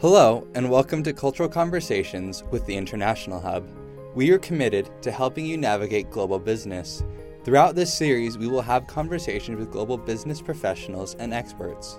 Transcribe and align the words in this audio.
Hello, 0.00 0.46
and 0.54 0.70
welcome 0.70 1.02
to 1.02 1.12
Cultural 1.12 1.48
Conversations 1.48 2.44
with 2.52 2.64
the 2.66 2.76
International 2.76 3.40
Hub. 3.40 3.68
We 4.14 4.30
are 4.30 4.38
committed 4.38 4.88
to 5.02 5.10
helping 5.10 5.44
you 5.44 5.56
navigate 5.56 6.08
global 6.08 6.38
business. 6.38 7.02
Throughout 7.42 7.74
this 7.74 7.92
series, 7.92 8.38
we 8.38 8.46
will 8.46 8.62
have 8.62 8.86
conversations 8.86 9.58
with 9.58 9.72
global 9.72 9.98
business 9.98 10.40
professionals 10.40 11.16
and 11.16 11.34
experts. 11.34 11.98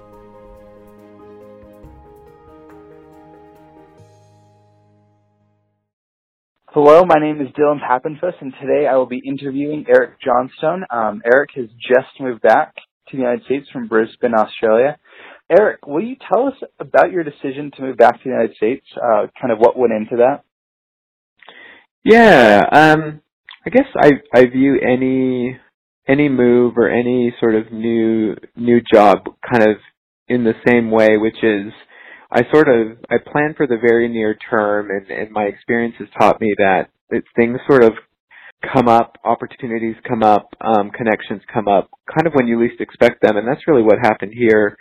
Hello, 6.68 7.04
my 7.04 7.20
name 7.20 7.42
is 7.42 7.50
Dylan 7.50 7.81
Pappenfuss, 7.86 8.40
and 8.40 8.54
today 8.62 8.88
I 8.88 8.96
will 8.96 9.08
be 9.08 9.22
interviewing 9.26 9.84
Eric 9.90 10.22
Johnstone. 10.24 10.86
Um, 10.90 11.22
Eric 11.26 11.50
has 11.56 11.68
just 11.81 12.18
moved 12.22 12.44
back 12.44 12.76
to 13.10 13.18
the 13.18 13.24
United 13.24 13.44
States 13.44 13.68
from 13.74 13.90
Brisbane, 13.90 14.36
Australia. 14.36 14.97
Eric, 15.50 15.88
will 15.88 16.04
you 16.04 16.16
tell 16.31 16.48
us 16.48 16.54
about 16.80 17.12
your 17.12 17.23
decision 17.23 17.72
to 17.76 17.81
move 17.81 17.98
back 17.98 18.16
to 18.16 18.20
the 18.26 18.30
United 18.30 18.55
States? 18.55 18.85
Uh, 18.95 19.27
kind 19.40 19.52
of 19.52 19.57
what 19.57 19.77
went 19.77 19.94
into 19.94 20.17
that? 20.17 20.44
Yeah, 22.03 22.62
um, 22.71 23.21
I 23.66 23.70
guess 23.70 23.88
I 23.98 24.12
I 24.34 24.45
view 24.45 24.80
any 24.80 25.57
any 26.07 26.30
move 26.30 26.77
or 26.77 26.90
any 26.90 27.34
sort 27.40 27.55
of 27.55 27.71
new 27.71 28.35
new 28.55 28.81
job 28.93 29.26
kind 29.52 29.63
of 29.63 29.77
in 30.27 30.43
the 30.43 30.54
same 30.67 30.91
way, 30.91 31.17
which 31.17 31.43
is 31.43 31.73
I 32.31 32.41
sort 32.54 32.70
of 32.70 32.98
I 33.09 33.18
plan 33.18 33.55
for 33.57 33.68
the 33.68 33.77
very 33.77 34.07
near 34.07 34.38
term, 34.49 34.90
and, 34.91 35.09
and 35.09 35.31
my 35.31 35.43
experience 35.43 35.95
has 35.99 36.07
taught 36.20 36.40
me 36.40 36.54
that 36.57 36.90
it, 37.09 37.23
things 37.35 37.59
sort 37.68 37.84
of 37.84 37.93
come 38.73 38.88
up, 38.88 39.16
opportunities 39.23 39.95
come 40.07 40.21
up, 40.21 40.49
um, 40.62 40.91
connections 40.91 41.41
come 41.52 41.68
up, 41.68 41.90
kind 42.13 42.27
of 42.27 42.34
when 42.34 42.48
you 42.48 42.62
least 42.62 42.79
expect 42.81 43.21
them, 43.21 43.38
and 43.38 43.48
that's 43.48 43.68
really 43.68 43.81
what 43.81 43.98
happened 44.02 44.34
here. 44.35 44.77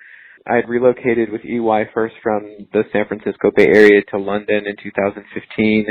I 0.49 0.57
had 0.57 0.69
relocated 0.69 1.31
with 1.31 1.45
EY 1.45 1.91
first 1.93 2.15
from 2.23 2.69
the 2.73 2.85
San 2.93 3.07
Francisco 3.07 3.51
Bay 3.55 3.67
Area 3.67 4.03
to 4.11 4.19
London 4.19 4.67
in 4.67 4.77
2015, 4.83 5.87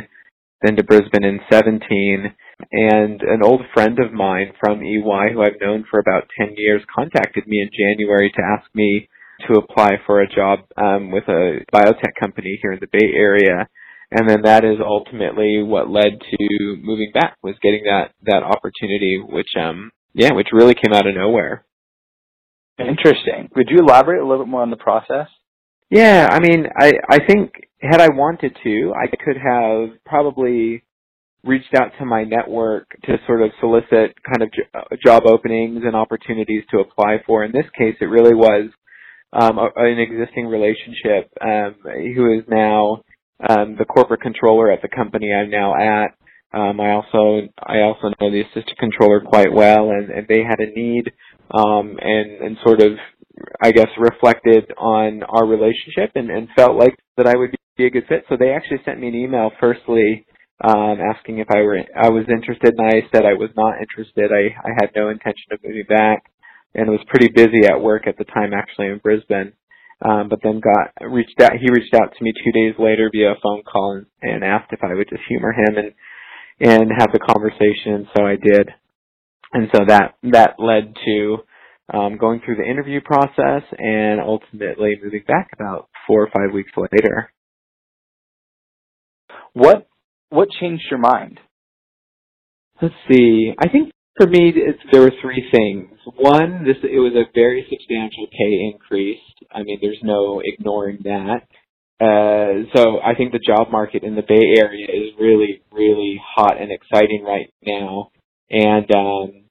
then 0.63 0.75
to 0.75 0.83
Brisbane 0.83 1.23
in 1.23 1.39
17, 1.51 2.33
and 2.71 3.21
an 3.21 3.43
old 3.43 3.61
friend 3.73 3.99
of 3.99 4.11
mine 4.11 4.53
from 4.59 4.81
EY 4.81 5.33
who 5.33 5.41
I've 5.41 5.61
known 5.61 5.85
for 5.89 5.99
about 5.99 6.27
10 6.39 6.55
years 6.57 6.81
contacted 6.93 7.47
me 7.47 7.61
in 7.61 7.69
January 7.71 8.31
to 8.31 8.41
ask 8.41 8.67
me 8.73 9.07
to 9.47 9.59
apply 9.59 9.97
for 10.05 10.21
a 10.21 10.27
job 10.27 10.59
um, 10.77 11.11
with 11.11 11.25
a 11.27 11.59
biotech 11.71 12.15
company 12.19 12.57
here 12.61 12.71
in 12.71 12.79
the 12.79 12.87
Bay 12.91 13.13
Area. 13.15 13.67
And 14.09 14.27
then 14.27 14.41
that 14.43 14.63
is 14.63 14.77
ultimately 14.83 15.61
what 15.61 15.89
led 15.89 16.19
to 16.19 16.77
moving 16.81 17.11
back 17.13 17.35
was 17.43 17.55
getting 17.61 17.83
that 17.83 18.11
that 18.23 18.41
opportunity, 18.41 19.21
which 19.21 19.49
um 19.59 19.91
yeah, 20.13 20.31
which 20.31 20.47
really 20.53 20.73
came 20.73 20.93
out 20.93 21.05
of 21.05 21.13
nowhere. 21.13 21.65
Interesting. 22.79 23.49
Would 23.55 23.69
you 23.69 23.79
elaborate 23.79 24.21
a 24.21 24.27
little 24.27 24.45
bit 24.45 24.51
more 24.51 24.61
on 24.61 24.69
the 24.69 24.77
process? 24.77 25.27
Yeah, 25.89 26.27
I 26.31 26.39
mean, 26.39 26.67
I 26.79 26.93
I 27.09 27.19
think 27.25 27.51
had 27.81 28.01
I 28.01 28.09
wanted 28.09 28.57
to, 28.63 28.93
I 28.93 29.07
could 29.07 29.37
have 29.37 30.03
probably 30.05 30.83
reached 31.43 31.73
out 31.75 31.91
to 31.99 32.05
my 32.05 32.23
network 32.23 32.87
to 33.03 33.17
sort 33.25 33.41
of 33.41 33.51
solicit 33.59 34.15
kind 34.25 34.41
of 34.41 34.51
job 35.03 35.23
openings 35.25 35.83
and 35.85 35.95
opportunities 35.95 36.63
to 36.71 36.79
apply 36.79 37.17
for. 37.25 37.45
In 37.45 37.51
this 37.51 37.65
case, 37.77 37.95
it 38.01 38.05
really 38.05 38.33
was 38.33 38.69
um, 39.33 39.57
a, 39.57 39.69
an 39.75 39.99
existing 39.99 40.47
relationship 40.47 41.31
um, 41.41 41.75
who 42.15 42.37
is 42.37 42.43
now 42.49 43.03
um, 43.47 43.75
the 43.77 43.85
corporate 43.85 44.21
controller 44.21 44.71
at 44.71 44.81
the 44.81 44.89
company 44.89 45.33
I'm 45.33 45.49
now 45.49 45.75
at. 45.75 46.15
Um, 46.53 46.79
I 46.79 46.91
also 46.91 47.47
I 47.61 47.81
also 47.81 48.07
know 48.19 48.31
the 48.31 48.41
assistant 48.41 48.77
controller 48.79 49.21
quite 49.21 49.51
well, 49.53 49.91
and, 49.91 50.09
and 50.09 50.27
they 50.27 50.43
had 50.43 50.59
a 50.59 50.71
need 50.71 51.11
um, 51.51 51.97
and 52.01 52.41
and 52.41 52.57
sort 52.63 52.81
of 52.81 52.93
I 53.61 53.71
guess 53.71 53.87
reflected 53.97 54.71
on 54.77 55.23
our 55.23 55.45
relationship 55.45 56.11
and, 56.15 56.29
and 56.29 56.47
felt 56.55 56.75
like 56.77 56.95
that 57.17 57.27
I 57.27 57.35
would 57.35 57.55
be 57.77 57.85
a 57.85 57.89
good 57.89 58.05
fit. 58.09 58.25
So 58.29 58.35
they 58.37 58.51
actually 58.51 58.81
sent 58.83 58.99
me 58.99 59.07
an 59.09 59.15
email 59.15 59.51
firstly 59.59 60.25
um, 60.63 60.97
asking 60.99 61.37
if 61.37 61.47
I 61.51 61.61
were 61.61 61.79
I 61.95 62.09
was 62.09 62.25
interested, 62.29 62.73
and 62.77 62.87
I 62.87 63.07
said 63.11 63.25
I 63.25 63.33
was 63.33 63.49
not 63.55 63.79
interested. 63.79 64.31
I 64.31 64.55
I 64.67 64.71
had 64.81 64.91
no 64.95 65.09
intention 65.09 65.53
of 65.53 65.59
moving 65.63 65.85
back 65.87 66.23
and 66.73 66.89
was 66.89 67.05
pretty 67.07 67.29
busy 67.29 67.65
at 67.65 67.81
work 67.81 68.07
at 68.07 68.17
the 68.17 68.25
time 68.25 68.53
actually 68.53 68.87
in 68.87 68.99
Brisbane. 68.99 69.53
Um, 69.99 70.29
but 70.29 70.39
then 70.43 70.61
got 70.61 70.93
reached 71.09 71.41
out. 71.41 71.53
He 71.53 71.71
reached 71.73 71.95
out 71.95 72.13
to 72.15 72.23
me 72.23 72.31
two 72.31 72.51
days 72.51 72.75
later 72.77 73.09
via 73.11 73.31
a 73.31 73.41
phone 73.41 73.63
call 73.63 73.97
and, 73.97 74.05
and 74.21 74.43
asked 74.43 74.71
if 74.71 74.83
I 74.83 74.93
would 74.93 75.09
just 75.09 75.23
humor 75.27 75.51
him 75.51 75.77
and 75.77 75.91
and 76.59 76.91
have 76.97 77.11
the 77.11 77.19
conversation. 77.19 78.07
So 78.15 78.25
I 78.25 78.35
did, 78.35 78.69
and 79.53 79.69
so 79.73 79.81
that 79.87 80.15
that 80.23 80.55
led 80.59 80.95
to 81.05 81.37
um, 81.93 82.17
going 82.17 82.41
through 82.43 82.57
the 82.57 82.69
interview 82.69 82.99
process 83.01 83.63
and 83.77 84.19
ultimately 84.19 84.95
moving 85.01 85.23
back 85.27 85.49
about 85.53 85.89
four 86.05 86.23
or 86.23 86.27
five 86.27 86.53
weeks 86.53 86.71
later. 86.75 87.31
What 89.53 89.87
what 90.29 90.49
changed 90.59 90.85
your 90.89 90.99
mind? 90.99 91.39
Let's 92.81 92.93
see. 93.09 93.53
I 93.57 93.69
think 93.69 93.91
for 94.17 94.27
me, 94.27 94.53
there 94.91 95.01
were 95.01 95.13
three 95.21 95.47
things. 95.51 95.97
One, 96.15 96.65
this 96.65 96.77
it 96.83 96.99
was 96.99 97.13
a 97.13 97.31
very 97.33 97.65
substantial 97.69 98.27
pay 98.31 98.71
increase. 98.73 99.19
I 99.51 99.63
mean, 99.63 99.79
there's 99.81 99.99
no 100.03 100.41
ignoring 100.43 100.99
that. 101.03 101.47
Uh, 101.99 102.69
so 102.75 102.99
I 102.99 103.15
think 103.15 103.31
the 103.31 103.39
job 103.39 103.71
market 103.71 104.03
in 104.03 104.15
the 104.15 104.21
Bay 104.21 104.59
Area 104.59 104.85
is 104.85 105.13
really, 105.19 105.61
really 105.71 106.21
hot 106.35 106.61
and 106.61 106.71
exciting 106.71 107.23
right 107.23 107.51
now. 107.65 108.11
And 108.49 108.89
um, 108.95 109.43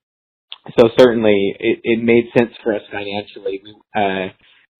so 0.78 0.88
certainly 0.98 1.56
it, 1.60 1.80
it 1.82 2.02
made 2.02 2.26
sense 2.36 2.52
for 2.62 2.74
us 2.74 2.82
financially. 2.90 3.60
We, 3.62 3.74
Uh, 3.94 4.28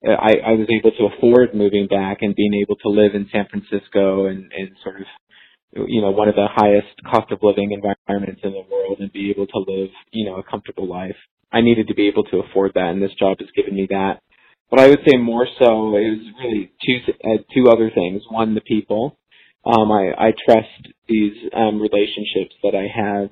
I, 0.06 0.34
I 0.46 0.52
was 0.52 0.68
able 0.70 0.92
to 0.92 1.16
afford 1.16 1.54
moving 1.54 1.86
back 1.88 2.18
and 2.20 2.34
being 2.34 2.54
able 2.62 2.76
to 2.76 2.88
live 2.88 3.14
in 3.14 3.28
San 3.32 3.46
Francisco 3.50 4.26
and, 4.26 4.52
and 4.52 4.70
sort 4.84 5.00
of 5.00 5.06
you 5.72 6.00
know, 6.00 6.10
one 6.10 6.28
of 6.28 6.34
the 6.34 6.48
highest 6.54 6.94
cost 7.10 7.30
of 7.32 7.38
living 7.42 7.72
environments 7.72 8.40
in 8.44 8.52
the 8.52 8.64
world 8.70 8.98
and 9.00 9.12
be 9.12 9.30
able 9.30 9.46
to 9.46 9.58
live, 9.66 9.90
you 10.12 10.24
know, 10.26 10.36
a 10.36 10.42
comfortable 10.42 10.88
life. 10.88 11.16
I 11.52 11.60
needed 11.60 11.88
to 11.88 11.94
be 11.94 12.08
able 12.08 12.24
to 12.24 12.38
afford 12.40 12.72
that 12.74 12.90
and 12.90 13.02
this 13.02 13.14
job 13.18 13.38
has 13.40 13.48
given 13.54 13.74
me 13.74 13.86
that. 13.90 14.20
But 14.70 14.80
I 14.80 14.88
would 14.88 15.00
say 15.06 15.16
more 15.16 15.46
so 15.58 15.96
it 15.96 16.10
was 16.10 16.34
really 16.42 16.72
two 16.84 17.12
uh, 17.24 17.38
two 17.54 17.68
other 17.68 17.90
things. 17.94 18.22
One, 18.30 18.54
the 18.54 18.60
people. 18.60 19.18
Um, 19.64 19.90
I, 19.90 20.12
I 20.16 20.32
trust 20.44 20.94
these 21.08 21.32
um, 21.54 21.80
relationships 21.80 22.54
that 22.62 22.74
I 22.74 22.86
have 22.86 23.30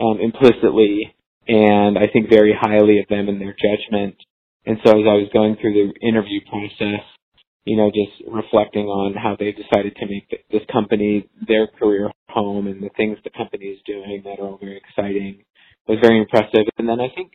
um, 0.00 0.18
implicitly, 0.20 1.14
and 1.48 1.98
I 1.98 2.06
think 2.12 2.30
very 2.30 2.56
highly 2.58 3.00
of 3.00 3.08
them 3.08 3.28
and 3.28 3.40
their 3.40 3.54
judgment. 3.54 4.16
And 4.64 4.78
so 4.84 4.90
as 4.90 5.06
I 5.06 5.18
was 5.18 5.28
going 5.32 5.56
through 5.60 5.74
the 5.74 6.06
interview 6.06 6.40
process, 6.48 7.02
you 7.64 7.76
know, 7.76 7.90
just 7.90 8.28
reflecting 8.28 8.86
on 8.86 9.14
how 9.14 9.36
they 9.38 9.52
decided 9.52 9.94
to 9.96 10.06
make 10.06 10.28
this 10.50 10.62
company 10.72 11.28
their 11.46 11.66
career 11.66 12.10
home 12.28 12.66
and 12.66 12.82
the 12.82 12.90
things 12.96 13.18
the 13.22 13.30
company 13.30 13.66
is 13.66 13.78
doing 13.86 14.22
that 14.24 14.40
are 14.40 14.48
all 14.48 14.58
very 14.58 14.76
exciting 14.76 15.44
was 15.86 15.98
very 16.00 16.18
impressive. 16.18 16.66
And 16.78 16.88
then 16.88 17.00
I 17.00 17.08
think 17.14 17.32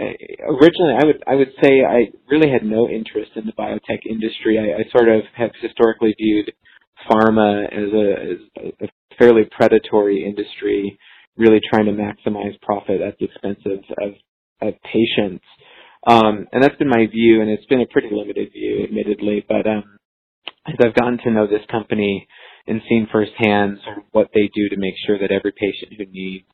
uh, 0.00 0.04
originally 0.50 0.94
I 1.00 1.04
would 1.04 1.22
I 1.26 1.34
would 1.34 1.52
say 1.62 1.82
I 1.84 2.10
really 2.28 2.50
had 2.50 2.64
no 2.64 2.88
interest 2.88 3.32
in 3.36 3.46
the 3.46 3.52
biotech 3.52 4.06
industry. 4.08 4.58
I, 4.58 4.80
I 4.80 4.90
sort 4.96 5.08
of 5.08 5.22
have 5.36 5.50
historically 5.60 6.14
viewed 6.18 6.52
pharma 7.10 7.66
as 7.66 7.92
a, 7.92 8.66
as 8.66 8.72
a 8.82 8.88
fairly 9.18 9.42
predatory 9.50 10.24
industry, 10.24 10.98
really 11.36 11.60
trying 11.70 11.86
to 11.86 11.92
maximize 11.92 12.60
profit 12.62 13.00
at 13.00 13.18
the 13.18 13.26
expense 13.26 13.60
of, 13.66 13.78
of, 14.02 14.12
of 14.62 14.74
patients. 14.82 15.44
Um, 16.06 16.46
and 16.52 16.62
that's 16.62 16.76
been 16.76 16.88
my 16.88 17.06
view, 17.06 17.40
and 17.40 17.50
it's 17.50 17.66
been 17.66 17.80
a 17.80 17.86
pretty 17.86 18.08
limited 18.12 18.52
view, 18.52 18.84
admittedly. 18.84 19.44
But 19.48 19.66
um, 19.66 19.98
as 20.66 20.74
I've 20.80 20.94
gotten 20.94 21.18
to 21.24 21.30
know 21.30 21.46
this 21.46 21.64
company 21.70 22.26
and 22.66 22.80
seen 22.88 23.08
firsthand 23.10 23.78
sort 23.84 23.98
of 23.98 24.04
what 24.12 24.28
they 24.34 24.50
do 24.54 24.68
to 24.70 24.76
make 24.76 24.94
sure 25.06 25.18
that 25.18 25.32
every 25.32 25.52
patient 25.52 25.92
who 25.98 26.06
needs 26.06 26.46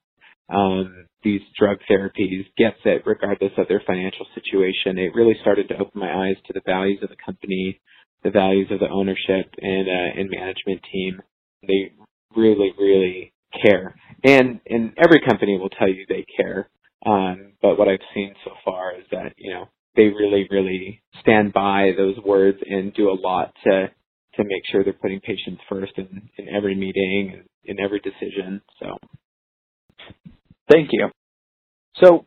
um, 0.51 1.07
these 1.23 1.41
drug 1.59 1.79
therapies 1.89 2.47
gets 2.59 2.79
it, 2.85 3.03
regardless 3.07 3.53
of 3.57 3.69
their 3.69 3.83
financial 3.87 4.27
situation, 4.35 4.99
it 4.99 5.15
really 5.15 5.37
started 5.41 5.69
to 5.69 5.75
open 5.79 6.01
my 6.01 6.13
eyes 6.13 6.37
to 6.47 6.53
the 6.53 6.63
values 6.67 6.99
of 7.03 7.09
the 7.09 7.17
company, 7.25 7.81
the 8.25 8.31
values 8.31 8.69
of 8.71 8.81
the 8.81 8.89
ownership 8.89 9.55
and 9.61 9.89
uh, 9.89 10.21
and 10.21 10.31
management 10.31 10.81
team. 10.93 11.23
They 11.63 11.93
really, 12.35 12.73
really 12.79 13.30
care, 13.63 13.95
and 14.25 14.61
and 14.67 14.93
every 15.03 15.21
company 15.21 15.59
will 15.59 15.71
tell 15.71 15.89
you 15.89 16.05
they 16.09 16.25
care. 16.37 16.69
Um, 17.05 17.53
but 17.63 17.79
what 17.79 17.89
I've 17.89 17.99
seen 18.15 18.35
so 18.45 18.53
far 18.65 18.95
is 18.95 19.07
that, 19.11 19.33
you 19.39 19.55
know, 19.55 19.69
they 19.97 20.05
really, 20.05 20.47
really 20.51 21.03
stand 21.23 21.51
by 21.53 21.93
those 21.97 22.17
words 22.19 22.59
and 22.67 22.93
do 22.93 23.11
a 23.11 23.19
lot 23.19 23.55
to 23.65 23.91
to 24.37 24.45
make 24.45 24.63
sure 24.71 24.85
they're 24.85 24.93
putting 24.93 25.21
patients 25.21 25.63
first 25.69 25.93
in, 25.97 26.29
in 26.39 26.49
every 26.55 26.75
meeting 26.75 27.33
and 27.35 27.49
in 27.65 27.83
every 27.83 28.01
decision. 28.01 28.61
So 28.79 28.97
Thank 30.71 30.91
you. 30.93 31.09
So 31.97 32.27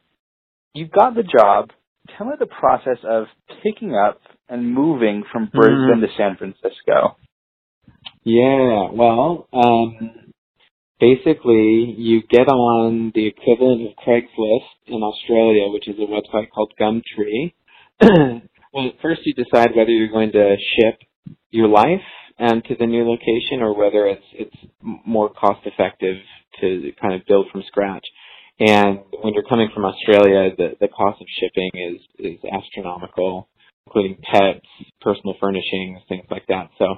you've 0.74 0.92
got 0.92 1.16
the 1.16 1.24
job. 1.24 1.70
Tell 2.18 2.28
me 2.28 2.34
the 2.38 2.46
process 2.46 2.98
of 3.08 3.26
picking 3.64 3.96
up 3.96 4.20
and 4.50 4.74
moving 4.74 5.24
from 5.32 5.50
Brisbane 5.54 5.96
mm-hmm. 5.96 6.02
to 6.02 6.08
San 6.18 6.36
Francisco. 6.38 7.16
Yeah, 8.24 8.90
well, 8.92 9.48
um, 9.54 10.12
basically 11.04 11.96
you 11.98 12.22
get 12.30 12.48
on 12.48 13.12
the 13.14 13.28
equivalent 13.28 13.82
of 13.82 13.94
Craigslist 14.08 14.88
in 14.88 15.04
Australia, 15.04 15.68
which 15.68 15.88
is 15.90 15.96
a 16.00 16.08
website 16.08 16.48
called 16.50 16.72
Gumtree. 16.80 17.54
well, 18.74 18.92
first 19.02 19.22
you 19.26 19.34
decide 19.34 19.76
whether 19.76 19.90
you're 19.90 20.12
going 20.12 20.32
to 20.32 20.56
ship 20.76 21.00
your 21.52 21.68
life 21.68 22.08
and 22.40 22.64
to 22.66 22.76
the 22.80 22.86
new 22.86 23.04
location 23.04 23.62
or 23.62 23.78
whether 23.78 24.08
it's 24.08 24.26
it's 24.34 24.56
more 24.82 25.30
cost 25.30 25.60
effective 25.66 26.18
to 26.62 26.92
kind 27.02 27.14
of 27.14 27.22
build 27.28 27.48
from 27.52 27.64
scratch. 27.68 28.06
And 28.60 29.00
when 29.22 29.34
you're 29.34 29.50
coming 29.50 29.70
from 29.74 29.84
Australia, 29.84 30.56
the, 30.56 30.78
the 30.80 30.88
cost 30.88 31.20
of 31.20 31.28
shipping 31.40 31.72
is, 31.74 32.00
is 32.20 32.40
astronomical, 32.46 33.50
including 33.88 34.18
pets, 34.24 34.66
personal 35.02 35.36
furnishings, 35.40 36.00
things 36.08 36.26
like 36.30 36.46
that. 36.48 36.70
So 36.78 36.96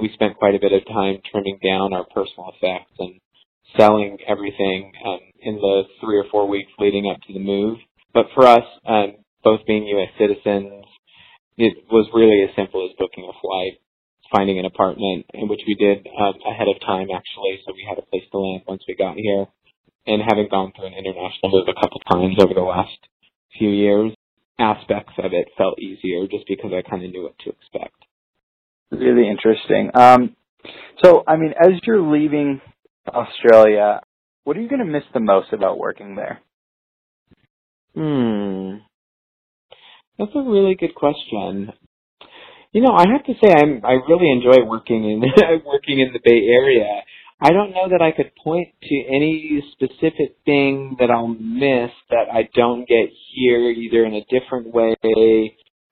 we 0.00 0.10
spent 0.14 0.36
quite 0.36 0.54
a 0.54 0.60
bit 0.60 0.72
of 0.72 0.86
time 0.86 1.18
trimming 1.30 1.58
down 1.64 1.92
our 1.92 2.04
personal 2.14 2.52
effects 2.54 2.92
and 2.98 3.18
selling 3.76 4.18
everything 4.26 4.92
um, 5.06 5.20
in 5.40 5.56
the 5.56 5.82
three 6.00 6.18
or 6.18 6.24
four 6.30 6.48
weeks 6.48 6.70
leading 6.78 7.10
up 7.10 7.20
to 7.26 7.32
the 7.32 7.40
move. 7.40 7.78
But 8.14 8.26
for 8.34 8.46
us, 8.46 8.64
um, 8.86 9.16
both 9.44 9.66
being 9.66 9.86
U.S. 9.86 10.10
citizens, 10.18 10.84
it 11.56 11.74
was 11.90 12.08
really 12.14 12.42
as 12.48 12.54
simple 12.56 12.88
as 12.88 12.96
booking 12.98 13.28
a 13.28 13.34
flight, 13.40 13.80
finding 14.32 14.58
an 14.58 14.64
apartment, 14.64 15.26
in 15.34 15.48
which 15.48 15.60
we 15.66 15.74
did 15.74 16.06
um, 16.18 16.34
ahead 16.48 16.68
of 16.68 16.80
time 16.80 17.08
actually, 17.14 17.60
so 17.66 17.72
we 17.74 17.86
had 17.88 17.98
a 17.98 18.06
place 18.06 18.24
to 18.32 18.38
land 18.38 18.62
once 18.66 18.82
we 18.88 18.94
got 18.94 19.16
here. 19.16 19.46
And 20.06 20.22
having 20.22 20.48
gone 20.50 20.72
through 20.74 20.86
an 20.86 20.94
international 20.94 21.52
move 21.52 21.68
a 21.68 21.78
couple 21.78 22.00
times 22.10 22.36
over 22.40 22.54
the 22.54 22.64
last 22.64 22.96
few 23.58 23.68
years, 23.68 24.14
aspects 24.58 25.12
of 25.18 25.32
it 25.32 25.48
felt 25.56 25.78
easier 25.78 26.26
just 26.26 26.46
because 26.48 26.72
I 26.72 26.88
kind 26.88 27.04
of 27.04 27.10
knew 27.10 27.24
what 27.24 27.38
to 27.40 27.50
expect. 27.50 27.94
Really 28.90 29.28
interesting. 29.28 29.90
Um, 29.94 30.34
so, 31.04 31.22
I 31.26 31.36
mean, 31.36 31.52
as 31.60 31.72
you're 31.84 32.00
leaving 32.00 32.60
Australia, 33.08 34.00
what 34.44 34.56
are 34.56 34.60
you 34.60 34.68
going 34.68 34.84
to 34.84 34.90
miss 34.90 35.04
the 35.12 35.20
most 35.20 35.52
about 35.52 35.78
working 35.78 36.16
there? 36.16 36.40
Hmm. 37.94 38.78
That's 40.18 40.34
a 40.34 40.42
really 40.42 40.74
good 40.74 40.94
question. 40.94 41.72
You 42.72 42.82
know, 42.82 42.92
I 42.92 43.06
have 43.10 43.24
to 43.24 43.34
say 43.42 43.52
I'm 43.52 43.80
I 43.84 43.92
really 44.08 44.30
enjoy 44.30 44.64
working 44.66 45.04
in 45.04 45.20
working 45.64 46.00
in 46.00 46.12
the 46.12 46.20
Bay 46.22 46.46
Area. 46.48 47.02
I 47.40 47.50
don't 47.50 47.70
know 47.70 47.88
that 47.88 48.02
I 48.02 48.10
could 48.10 48.32
point 48.42 48.68
to 48.82 49.04
any 49.06 49.62
specific 49.72 50.36
thing 50.44 50.96
that 50.98 51.10
I'll 51.10 51.28
miss 51.28 51.90
that 52.10 52.26
I 52.32 52.48
don't 52.54 52.86
get 52.86 53.10
here 53.32 53.70
either 53.70 54.04
in 54.04 54.14
a 54.14 54.24
different 54.28 54.74
way 54.74 54.96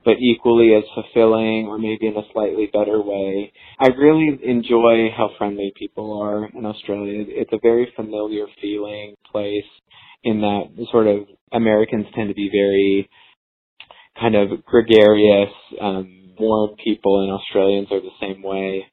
but 0.07 0.21
equally 0.21 0.73
as 0.73 0.85
fulfilling 0.95 1.67
or 1.67 1.79
maybe 1.79 2.07
in 2.07 2.17
a 2.17 2.23
slightly 2.33 2.71
better 2.73 3.03
way. 3.03 3.53
I 3.81 3.89
really 3.89 4.39
enjoy 4.45 5.11
how 5.15 5.31
friendly 5.37 5.73
people 5.77 6.23
are 6.23 6.47
in 6.47 6.65
Australia. 6.65 7.25
It's 7.27 7.53
a 7.53 7.59
very 7.61 7.93
familiar 7.97 8.47
feeling 8.63 9.17
place 9.33 9.67
in 10.23 10.43
that 10.43 10.87
sort 10.93 11.09
of 11.09 11.27
Americans 11.53 12.07
tend 12.15 12.29
to 12.29 12.35
be 12.35 12.49
very 12.49 13.11
kind 14.19 14.37
of 14.37 14.65
gregarious, 14.65 15.53
um, 15.81 16.35
warm 16.39 16.77
people 16.83 17.25
and 17.25 17.33
Australians 17.33 17.89
are 17.91 18.01
the 18.01 18.17
same 18.21 18.43
way. 18.43 18.87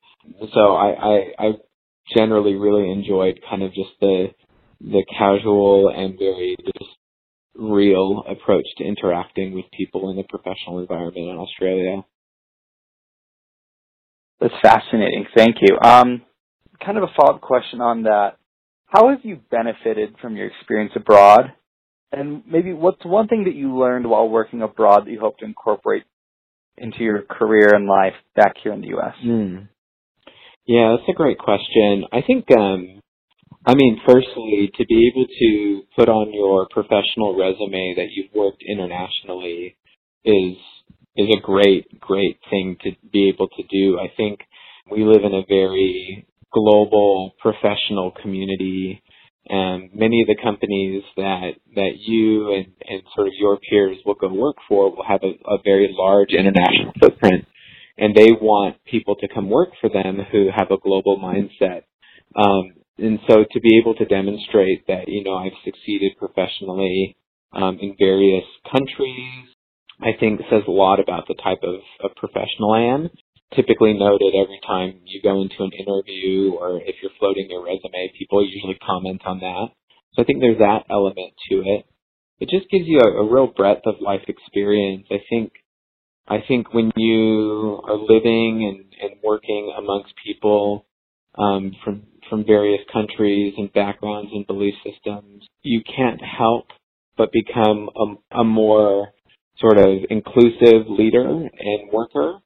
So 0.51 0.74
I, 0.74 0.89
I, 0.89 1.48
I 1.48 1.51
generally 2.16 2.56
really 2.56 2.92
enjoyed 2.92 3.39
kind 3.48 3.62
of 3.62 3.71
just 3.74 3.92
the 4.01 4.30
the 4.81 5.06
casual 5.18 5.94
and 5.95 6.18
very 6.19 6.57
just 6.66 6.89
real 7.55 8.23
approach 8.27 8.65
to 8.77 8.83
interacting 8.83 9.53
with 9.53 9.65
people 9.77 10.09
in 10.09 10.17
the 10.17 10.23
professional 10.23 10.79
environment 10.79 11.29
in 11.29 11.38
Australia. 11.38 12.03
That's 14.39 14.53
fascinating. 14.61 15.25
Thank 15.35 15.57
you. 15.61 15.77
Um, 15.81 16.21
kind 16.83 16.97
of 16.97 17.03
a 17.03 17.13
follow-up 17.15 17.41
question 17.41 17.81
on 17.81 18.03
that. 18.03 18.38
How 18.88 19.09
have 19.09 19.19
you 19.23 19.39
benefited 19.50 20.15
from 20.21 20.35
your 20.35 20.47
experience 20.47 20.91
abroad? 20.95 21.53
And 22.11 22.44
maybe 22.45 22.73
what's 22.73 23.03
one 23.05 23.27
thing 23.27 23.45
that 23.45 23.56
you 23.56 23.77
learned 23.77 24.07
while 24.07 24.29
working 24.29 24.61
abroad 24.61 25.06
that 25.06 25.11
you 25.11 25.19
hope 25.19 25.39
to 25.39 25.45
incorporate 25.45 26.03
into 26.77 26.99
your 26.99 27.23
career 27.23 27.73
and 27.73 27.88
life 27.88 28.13
back 28.35 28.53
here 28.61 28.73
in 28.73 28.81
the 28.81 28.88
U.S.? 28.88 29.15
Mm. 29.25 29.69
Yeah, 30.65 30.95
that's 30.95 31.09
a 31.09 31.13
great 31.13 31.39
question. 31.39 32.06
I 32.11 32.21
think, 32.25 32.45
um, 32.56 33.01
I 33.65 33.75
mean, 33.75 34.01
firstly, 34.06 34.71
to 34.75 34.86
be 34.86 35.10
able 35.12 35.25
to 35.25 35.81
put 35.98 36.10
on 36.10 36.33
your 36.33 36.68
professional 36.69 37.38
resume 37.38 37.95
that 37.95 38.12
you've 38.12 38.33
worked 38.33 38.63
internationally 38.68 39.77
is 40.25 40.57
is 41.15 41.27
a 41.38 41.42
great, 41.42 42.00
great 42.00 42.39
thing 42.50 42.75
to 42.83 42.92
be 43.12 43.30
able 43.30 43.48
to 43.48 43.63
do. 43.69 44.00
I 44.00 44.12
think 44.18 44.39
we 44.92 45.04
live 45.04 45.24
in 45.24 45.33
a 45.33 45.45
very 45.48 46.25
global 46.51 47.36
professional 47.39 48.12
community 48.21 49.01
and 49.48 49.89
many 49.94 50.21
of 50.21 50.27
the 50.27 50.42
companies 50.42 51.04
that 51.18 51.51
that 51.75 51.92
you 52.00 52.54
and, 52.54 52.68
and 52.88 53.01
sort 53.16 53.27
of 53.27 53.33
your 53.38 53.57
peers 53.57 53.98
will 54.06 54.16
go 54.16 54.31
work 54.33 54.56
for 54.68 54.95
will 54.95 55.06
have 55.07 55.21
a, 55.24 55.33
a 55.50 55.57
very 55.63 55.94
large 55.98 56.31
international 56.31 56.94
footprint 57.00 57.45
and 57.98 58.16
they 58.16 58.31
want 58.31 58.77
people 58.86 59.16
to 59.16 59.27
come 59.33 59.50
work 59.50 59.69
for 59.80 59.89
them 59.89 60.19
who 60.31 60.50
have 60.56 60.71
a 60.71 60.77
global 60.77 61.18
mindset. 61.19 61.83
Um, 62.36 62.74
and 62.98 63.19
so 63.28 63.44
to 63.50 63.60
be 63.60 63.80
able 63.80 63.95
to 63.95 64.06
demonstrate 64.06 64.88
that, 64.88 65.07
you 65.07 65.24
know, 65.24 65.36
I've 65.36 65.57
succeeded 65.63 66.13
professionally 66.18 67.16
um, 67.51 67.78
in 67.81 67.95
various 67.98 68.45
countries, 68.72 69.50
I 70.01 70.12
think 70.19 70.42
says 70.50 70.63
a 70.68 70.72
lot 70.72 71.00
about 71.00 71.28
the 71.28 71.36
type 71.36 71.63
of, 71.63 71.80
of 72.04 72.16
professional 72.16 72.72
I 72.74 72.94
am. 72.94 73.10
Typically 73.56 73.94
noted 73.94 74.34
every 74.34 74.60
time 74.66 75.01
you 75.06 75.22
go 75.22 75.42
into 75.42 75.62
an 75.63 75.72
interview 75.74 76.54
or 76.54 76.81
if 76.81 76.95
you're 77.01 77.12
floating 77.19 77.48
your 77.50 77.63
resume, 77.63 78.12
people 78.18 78.44
usually 78.44 78.78
comment 78.86 79.22
on 79.25 79.40
that. 79.40 79.68
So 80.13 80.22
I 80.22 80.25
think 80.25 80.40
there's 80.42 80.57
that 80.60 80.86
element 80.90 81.34
to 81.50 81.62
it. 81.62 81.86
It 82.40 82.50
just 82.50 82.69
gives 82.69 82.86
you 82.88 83.00
a, 83.00 83.24
a 83.24 83.31
real 83.31 83.48
breadth 83.48 83.86
of 83.86 84.01
life 84.01 84.24
experience. 84.28 85.06
I 85.12 85.22
think 85.30 85.54
I 86.28 86.38
think 86.48 86.74
when 86.74 86.92
you 86.95 87.81
are 87.86 87.98
living 87.98 88.63
and, 88.63 89.12
and 89.12 89.19
working 89.24 89.74
amongst 89.78 90.13
people 90.25 90.86
um, 91.38 91.74
from 91.84 92.04
from 92.29 92.45
various 92.45 92.81
countries 92.91 93.53
and 93.57 93.71
backgrounds 93.73 94.31
and 94.33 94.45
belief 94.47 94.73
systems, 94.83 95.43
you 95.61 95.81
can't 95.83 96.21
help 96.21 96.67
but 97.17 97.31
become 97.31 97.89
a, 97.95 98.39
a 98.39 98.43
more 98.43 99.09
sort 99.59 99.77
of 99.77 99.99
inclusive 100.09 100.87
leader 100.89 101.27
and 101.27 101.91
worker. 101.91 102.39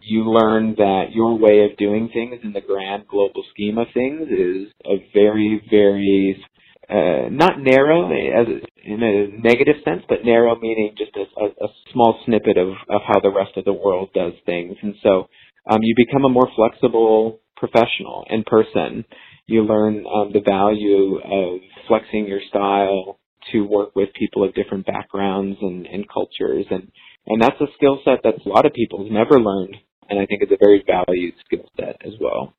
You 0.00 0.30
learn 0.30 0.74
that 0.78 1.12
your 1.12 1.36
way 1.36 1.64
of 1.64 1.76
doing 1.76 2.08
things 2.12 2.40
in 2.42 2.52
the 2.52 2.60
grand 2.60 3.08
global 3.08 3.44
scheme 3.52 3.78
of 3.78 3.88
things 3.92 4.28
is 4.30 4.72
a 4.84 5.04
very, 5.12 5.62
very 5.68 6.42
uh, 6.88 7.28
not 7.30 7.58
narrow 7.58 8.06
as 8.12 8.46
in 8.84 9.02
a 9.02 9.42
negative 9.42 9.76
sense, 9.84 10.02
but 10.08 10.24
narrow 10.24 10.54
meaning 10.60 10.94
just 10.96 11.10
a, 11.16 11.64
a, 11.64 11.68
small 11.92 12.20
snippet 12.24 12.56
of, 12.56 12.68
of 12.88 13.00
how 13.06 13.18
the 13.18 13.32
rest 13.32 13.56
of 13.56 13.64
the 13.64 13.72
world 13.72 14.08
does 14.14 14.32
things. 14.44 14.76
And 14.82 14.94
so 15.02 15.26
um, 15.68 15.80
you 15.82 15.94
become 15.96 16.24
a 16.24 16.28
more 16.28 16.48
flexible 16.54 17.40
professional 17.56 18.24
in 18.28 18.44
person. 18.44 19.04
You 19.46 19.62
learn 19.62 20.04
um, 20.06 20.32
the 20.32 20.40
value 20.40 21.18
of 21.18 21.60
flexing 21.88 22.26
your 22.26 22.40
style 22.48 23.18
to 23.52 23.60
work 23.62 23.94
with 23.94 24.08
people 24.18 24.42
of 24.44 24.54
different 24.54 24.86
backgrounds 24.86 25.58
and, 25.60 25.86
and 25.86 26.04
cultures, 26.08 26.66
and 26.70 26.90
and 27.26 27.42
that's 27.42 27.60
a 27.60 27.66
skill 27.76 28.00
set 28.04 28.22
that 28.24 28.44
a 28.44 28.48
lot 28.48 28.66
of 28.66 28.72
people 28.72 29.02
have 29.02 29.12
never 29.12 29.40
learned, 29.40 29.76
and 30.08 30.18
I 30.18 30.26
think 30.26 30.42
it's 30.42 30.52
a 30.52 30.64
very 30.64 30.84
valued 30.86 31.34
skill 31.44 31.68
set 31.76 31.96
as 32.04 32.14
well. 32.20 32.54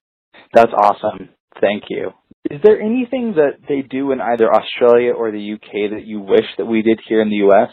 That's 0.54 0.72
awesome. 0.74 1.30
Thank 1.60 1.84
you. 1.90 2.12
Is 2.50 2.62
there 2.64 2.82
anything 2.82 3.36
that 3.36 3.60
they 3.68 3.82
do 3.82 4.12
in 4.12 4.22
either 4.22 4.54
Australia 4.54 5.12
or 5.12 5.32
the 5.32 5.54
UK 5.54 5.92
that 5.92 6.06
you 6.06 6.22
wish 6.22 6.46
that 6.58 6.66
we 6.66 6.82
did 6.82 7.00
here 7.08 7.22
in 7.22 7.30
the 7.30 7.48
US? 7.48 7.70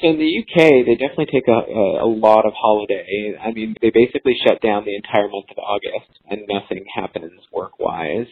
So 0.00 0.08
in 0.08 0.18
the 0.18 0.28
UK, 0.42 0.84
they 0.84 0.94
definitely 0.94 1.32
take 1.32 1.48
a, 1.48 1.52
a, 1.52 2.04
a 2.04 2.08
lot 2.10 2.44
of 2.44 2.52
holiday. 2.54 3.34
I 3.40 3.52
mean, 3.52 3.74
they 3.80 3.90
basically 3.90 4.36
shut 4.46 4.60
down 4.60 4.84
the 4.84 4.96
entire 4.96 5.28
month 5.28 5.46
of 5.50 5.58
August, 5.58 6.20
and 6.28 6.42
nothing 6.48 6.84
happens 6.94 7.40
work-wise. 7.52 8.26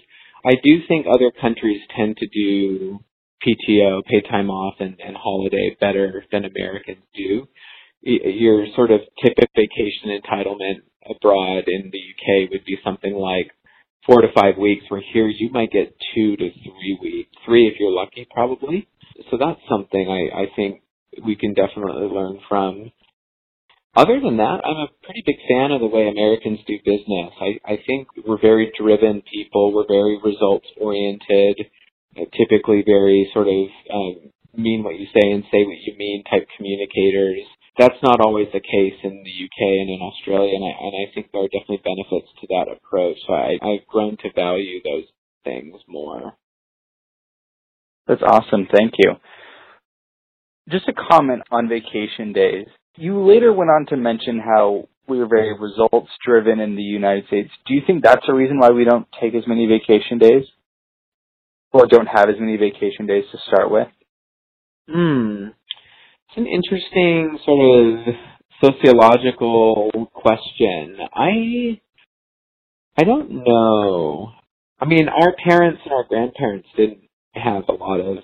I 0.45 0.55
do 0.63 0.81
think 0.87 1.07
other 1.07 1.33
countries 1.41 1.81
tend 1.97 2.19
to 2.19 2.27
do 2.27 3.01
PTO, 3.47 4.05
pay 4.05 4.21
time 4.29 4.51
off, 4.51 4.75
and, 4.81 4.97
and 5.01 5.17
holiday 5.17 5.77
better 5.81 6.25
than 6.31 6.45
Americans 6.45 7.05
do. 7.15 7.49
Your 8.03 8.67
sort 8.77 8.91
of 8.91 9.01
typical 9.23 9.49
vacation 9.57 10.13
entitlement 10.13 10.83
abroad 11.09 11.65
in 11.67 11.91
the 11.91 11.99
UK 11.99 12.51
would 12.51 12.65
be 12.67 12.77
something 12.85 13.15
like 13.15 13.51
four 14.07 14.21
to 14.21 14.29
five 14.35 14.59
weeks, 14.59 14.85
where 14.89 15.03
here 15.13 15.29
you 15.29 15.51
might 15.51 15.71
get 15.71 15.97
two 16.15 16.37
to 16.37 16.51
three 16.51 16.99
weeks, 17.01 17.31
three 17.47 17.67
if 17.67 17.81
you're 17.81 17.91
lucky, 17.91 18.27
probably. 18.31 18.87
So 19.31 19.39
that's 19.39 19.61
something 19.69 20.09
I, 20.09 20.43
I 20.43 20.47
think 20.55 20.83
we 21.25 21.37
can 21.37 21.55
definitely 21.55 22.09
learn 22.09 22.39
from. 22.49 22.93
Other 23.97 24.21
than 24.21 24.39
that, 24.39 24.61
I'm 24.65 24.89
a 24.89 24.95
pretty 25.05 25.23
big 25.25 25.37
fan 25.49 25.71
of 25.71 25.81
the 25.81 25.87
way 25.87 26.09
Americans 26.09 26.59
do 26.67 26.75
business. 26.85 27.31
I, 27.41 27.61
I 27.65 27.79
think 27.87 28.09
we're 28.27 28.41
very 28.41 28.73
driven 28.77 29.23
people. 29.33 29.73
We're 29.73 29.87
very 29.87 30.19
results 30.19 30.67
oriented, 30.81 31.71
typically 32.35 32.83
very 32.85 33.31
sort 33.33 33.47
of 33.47 33.67
um, 33.95 34.33
mean 34.57 34.83
what 34.83 34.99
you 34.99 35.07
say 35.07 35.31
and 35.31 35.45
say 35.45 35.63
what 35.65 35.79
you 35.87 35.95
mean 35.97 36.25
type 36.25 36.49
communicators 36.57 37.47
that's 37.79 37.99
not 38.03 38.21
always 38.21 38.47
the 38.53 38.61
case 38.61 38.95
in 39.03 39.25
the 39.25 39.45
UK 39.45 39.61
and 39.61 39.91
in 39.91 40.01
Australia, 40.01 40.55
and 40.55 40.65
I, 40.65 40.73
and 40.79 40.95
I 40.95 41.15
think 41.15 41.31
there 41.33 41.43
are 41.43 41.49
definitely 41.49 41.83
benefits 41.83 42.31
to 42.41 42.47
that 42.51 42.71
approach. 42.71 43.17
So 43.27 43.33
I, 43.33 43.59
I've 43.63 43.87
grown 43.89 44.17
to 44.19 44.33
value 44.35 44.81
those 44.83 45.05
things 45.43 45.75
more. 45.89 46.35
That's 48.07 48.23
awesome. 48.23 48.69
Thank 48.73 48.95
you. 48.99 49.15
Just 50.71 50.89
a 50.89 50.93
comment 50.93 51.43
on 51.51 51.69
vacation 51.69 52.33
days. 52.33 52.67
You 52.97 53.27
later 53.27 53.53
went 53.53 53.71
on 53.71 53.87
to 53.87 53.97
mention 53.97 54.41
how 54.41 54.89
we 55.07 55.21
are 55.21 55.27
very 55.27 55.53
results 55.59 56.11
driven 56.25 56.61
in 56.61 56.77
the 56.77 56.83
United 56.83 57.27
States. 57.27 57.51
Do 57.67 57.75
you 57.75 57.83
think 57.87 58.03
that's 58.03 58.25
a 58.29 58.35
reason 58.35 58.59
why 58.59 58.71
we 58.71 58.85
don't 58.85 59.07
take 59.21 59.35
as 59.35 59.47
many 59.47 59.67
vacation 59.67 60.19
days? 60.19 60.45
Or 61.73 61.87
don't 61.87 62.07
have 62.07 62.29
as 62.29 62.37
many 62.39 62.57
vacation 62.57 63.07
days 63.07 63.25
to 63.33 63.39
start 63.49 63.71
with? 63.71 63.89
Hmm. 64.89 65.49
It's 66.29 66.37
an 66.37 66.47
interesting 66.47 67.39
sort 67.45 68.09
of 68.09 68.15
sociological 68.63 69.91
question. 70.15 70.99
I 71.13 71.81
I 72.97 73.05
don't 73.05 73.45
know. 73.45 74.31
I 74.81 74.87
mean, 74.87 75.09
our 75.09 75.35
parents 75.47 75.81
and 75.85 75.93
our 75.93 76.05
grandparents 76.05 76.69
didn't 76.77 77.09
have 77.35 77.65
a 77.69 77.73
lot 77.73 78.01
of 78.01 78.19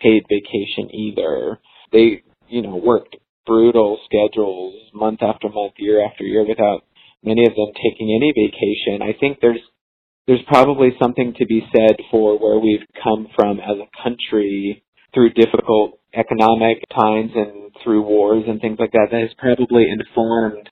paid 0.00 0.24
vacation 0.28 0.94
either. 0.94 1.58
They, 1.92 2.22
you 2.48 2.62
know, 2.62 2.76
worked 2.76 3.16
brutal 3.46 3.98
schedules 4.04 4.74
month 4.92 5.22
after 5.22 5.48
month, 5.48 5.74
year 5.78 6.04
after 6.04 6.24
year 6.24 6.46
without 6.46 6.84
many 7.22 7.42
of 7.46 7.54
them 7.54 7.72
taking 7.74 8.14
any 8.14 8.32
vacation. 8.32 9.02
I 9.02 9.18
think 9.18 9.38
there's 9.40 9.60
there's 10.26 10.44
probably 10.46 10.90
something 11.00 11.32
to 11.38 11.46
be 11.46 11.66
said 11.74 11.96
for 12.10 12.38
where 12.38 12.58
we've 12.58 12.86
come 13.02 13.28
from 13.34 13.60
as 13.60 13.76
a 13.78 14.02
country 14.02 14.84
through 15.14 15.30
difficult 15.30 15.98
economic 16.14 16.84
times 16.94 17.30
and 17.34 17.72
through 17.82 18.02
wars 18.02 18.44
and 18.46 18.60
things 18.60 18.76
like 18.78 18.92
that 18.92 19.08
that 19.10 19.20
has 19.22 19.30
probably 19.38 19.86
informed 19.88 20.68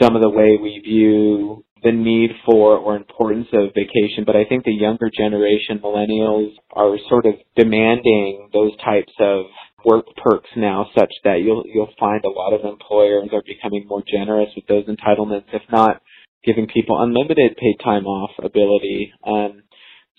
some 0.00 0.14
of 0.14 0.22
the 0.22 0.30
way 0.30 0.58
we 0.60 0.80
view 0.84 1.64
the 1.84 1.92
need 1.92 2.30
for 2.46 2.78
or 2.78 2.96
importance 2.96 3.46
of 3.52 3.74
vacation, 3.74 4.24
but 4.24 4.36
I 4.36 4.44
think 4.48 4.64
the 4.64 4.72
younger 4.72 5.10
generation, 5.16 5.78
millennials, 5.84 6.52
are 6.72 6.96
sort 7.08 7.26
of 7.26 7.34
demanding 7.56 8.48
those 8.52 8.74
types 8.78 9.12
of 9.20 9.44
work 9.84 10.06
perks 10.16 10.48
now 10.56 10.86
such 10.96 11.12
that 11.24 11.42
you'll 11.44 11.62
you'll 11.66 11.92
find 12.00 12.24
a 12.24 12.30
lot 12.30 12.54
of 12.54 12.64
employers 12.64 13.28
are 13.32 13.42
becoming 13.46 13.86
more 13.86 14.02
generous 14.10 14.48
with 14.56 14.66
those 14.66 14.86
entitlements, 14.86 15.44
if 15.52 15.62
not 15.70 16.00
giving 16.42 16.66
people 16.66 17.02
unlimited 17.02 17.56
paid 17.56 17.76
time 17.84 18.06
off 18.06 18.30
ability. 18.42 19.12
Um, 19.26 19.62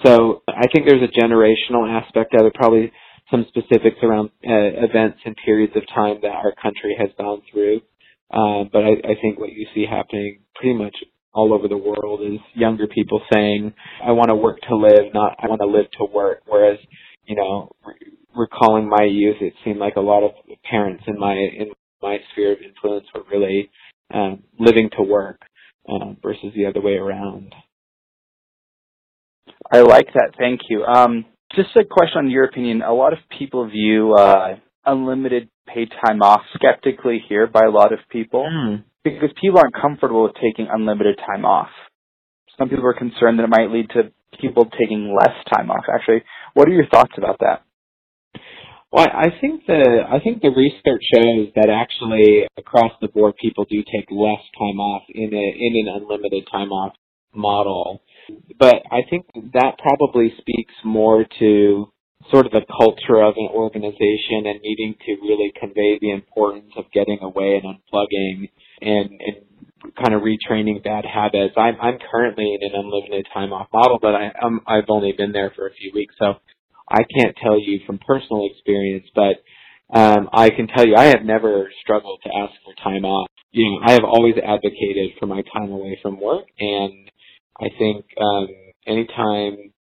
so 0.06 0.44
I 0.48 0.68
think 0.74 0.88
there's 0.88 1.02
a 1.02 1.20
generational 1.20 1.90
aspect 1.90 2.34
of 2.36 2.46
it, 2.46 2.54
probably 2.54 2.92
some 3.32 3.46
specifics 3.50 3.98
around 4.04 4.30
uh, 4.46 4.86
events 4.86 5.20
and 5.26 5.36
periods 5.44 5.74
of 5.76 5.84
time 5.88 6.20
that 6.22 6.32
our 6.32 6.54
country 6.62 6.96
has 7.00 7.10
gone 7.18 7.42
through. 7.52 7.82
Uh, 8.32 8.66
but 8.72 8.84
I, 8.84 8.92
I 9.04 9.16
think 9.22 9.40
what 9.40 9.52
you 9.52 9.68
see 9.74 9.86
happening 9.90 10.40
pretty 10.56 10.78
much 10.78 10.96
all 11.36 11.54
over 11.54 11.68
the 11.68 11.78
world 11.78 12.22
is 12.22 12.40
younger 12.54 12.88
people 12.88 13.22
saying, 13.32 13.74
I 14.04 14.14
want 14.14 14.30
to 14.30 14.36
work 14.36 14.60
to 14.70 14.76
live, 14.76 15.14
not 15.14 15.36
I 15.38 15.48
want 15.48 15.62
to 15.62 15.68
live 15.68 15.92
to 16.00 16.06
work. 16.06 16.42
Whereas, 16.48 16.80
you 17.26 17.36
know, 17.36 17.72
recalling 18.36 18.90
my 18.90 19.04
youth, 19.04 19.38
it 19.42 19.54
seemed 19.64 19.80
like 19.80 19.98
a 19.98 20.02
lot 20.02 20.24
of 20.24 20.32
parents 20.64 21.04
in 21.08 21.20
my, 21.20 21.34
in 21.34 21.72
my 22.02 22.18
sphere 22.32 22.54
of 22.54 22.60
influence 22.60 23.06
were 23.14 23.24
really 23.30 23.70
um, 24.14 24.44
living 24.58 24.90
to 24.98 25.04
work 25.04 25.42
uh, 25.90 26.14
versus 26.24 26.54
the 26.56 26.66
other 26.66 26.82
way 26.82 26.94
around. 26.94 27.54
I 29.72 29.82
like 29.82 30.08
that. 30.14 30.36
Thank 30.38 30.62
you. 30.70 30.84
Um, 30.86 31.26
just 31.54 31.76
a 31.76 31.84
question 31.84 32.20
on 32.20 32.30
your 32.30 32.46
opinion. 32.46 32.82
A 32.82 32.94
lot 32.94 33.14
of 33.14 33.20
people 33.38 33.68
view 33.70 34.14
uh, 34.14 34.56
unlimited 34.86 35.50
paid 35.68 35.90
time 36.06 36.22
off 36.22 36.42
skeptically 36.54 37.24
here 37.28 37.48
by 37.48 37.62
a 37.66 37.72
lot 37.72 37.94
of 37.94 38.00
people. 38.10 38.48
Mm 38.50 38.84
because 39.06 39.30
people 39.40 39.60
aren't 39.60 39.76
comfortable 39.80 40.24
with 40.24 40.34
taking 40.42 40.68
unlimited 40.70 41.18
time 41.18 41.46
off. 41.46 41.70
Some 42.58 42.68
people 42.68 42.86
are 42.86 42.94
concerned 42.94 43.40
that 43.40 43.44
it 43.44 43.50
might 43.50 43.72
lead 43.72 43.90
to 43.92 44.12
people 44.42 44.66
taking 44.66 45.16
less 45.16 45.36
time 45.56 45.70
off. 45.70 45.86
Actually, 45.94 46.24
what 46.56 46.68
are 46.68 46.74
your 46.74 46.88
thoughts 46.88 47.14
about 47.18 47.38
that? 47.40 47.62
Well, 48.92 49.08
I 49.08 49.28
think 49.42 49.66
the 49.68 50.04
I 50.10 50.20
think 50.24 50.42
the 50.42 50.50
research 50.50 51.04
shows 51.14 51.50
that 51.56 51.70
actually 51.70 52.48
across 52.58 52.92
the 53.02 53.10
board 53.10 53.36
people 53.40 53.66
do 53.70 53.84
take 53.84 54.10
less 54.10 54.42
time 54.58 54.80
off 54.80 55.04
in 55.10 55.34
a 55.34 55.48
in 55.60 55.86
an 55.86 56.02
unlimited 56.02 56.48
time 56.52 56.72
off 56.72 56.94
model. 57.34 58.02
But 58.58 58.76
I 58.92 59.02
think 59.10 59.26
that 59.54 59.78
probably 59.78 60.34
speaks 60.40 60.74
more 60.84 61.26
to 61.40 61.92
sort 62.32 62.46
of 62.46 62.52
the 62.52 62.66
culture 62.66 63.22
of 63.22 63.36
an 63.38 63.50
organization 63.54 64.46
and 64.46 64.60
needing 64.62 64.96
to 65.06 65.12
really 65.22 65.54
convey 65.60 65.98
the 66.02 66.12
importance 66.12 66.72
of 66.78 66.86
getting 66.92 67.20
away 67.22 67.62
and 67.62 67.76
unplugging 67.76 68.50
and, 68.82 69.10
and 69.22 69.94
kind 69.96 70.14
of 70.14 70.22
retraining 70.22 70.84
bad 70.84 71.06
habits. 71.06 71.54
I'm, 71.58 71.76
I'm 71.82 72.00
currently 72.12 72.58
in 72.60 72.70
an 72.70 72.72
unlimited 72.76 73.28
time 73.34 73.54
off 73.54 73.68
model, 73.74 74.00
but 74.02 74.16
I, 74.16 74.32
I'm, 74.42 74.62
I've 74.68 74.90
only 74.90 75.14
been 75.14 75.32
there 75.32 75.52
for 75.56 75.68
a 75.68 75.74
few 75.74 75.92
weeks, 75.94 76.16
so 76.18 76.36
I 76.90 77.04
can't 77.18 77.36
tell 77.42 77.60
you 77.60 77.80
from 77.86 78.00
personal 78.00 78.48
experience, 78.52 79.06
but 79.14 79.44
um, 79.94 80.30
I 80.34 80.50
can 80.50 80.68
tell 80.68 80.86
you 80.86 80.96
I 80.96 81.06
have 81.06 81.24
never 81.24 81.70
struggled 81.82 82.22
to 82.24 82.30
ask 82.36 82.54
for 82.64 82.74
time 82.84 83.06
off. 83.06 83.30
You 83.52 83.72
know, 83.72 83.88
I 83.88 83.92
have 83.94 84.04
always 84.04 84.36
advocated 84.36 85.12
for 85.20 85.28
my 85.28 85.44
time 85.54 85.72
away 85.72 86.00
from 86.02 86.20
work, 86.20 86.46
and 86.60 87.10
I 87.62 87.68
think 87.78 88.06
um, 88.20 88.48
anytime 88.88 89.72